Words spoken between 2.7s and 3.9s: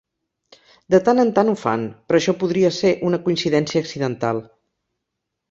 ser una coincidència